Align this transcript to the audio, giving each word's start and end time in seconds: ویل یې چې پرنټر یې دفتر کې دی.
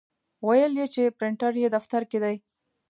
ویل 0.45 0.73
یې 0.79 0.85
چې 0.93 1.13
پرنټر 1.17 1.53
یې 1.63 1.67
دفتر 1.75 2.01
کې 2.09 2.19
دی. 2.23 2.35